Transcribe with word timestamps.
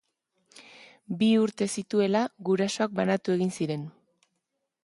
Bi 1.19 1.27
urte 1.41 1.69
zituela 1.81 2.23
gurasoak 2.49 2.99
banatu 3.01 3.39
egin 3.39 3.57
ziren. 3.59 3.89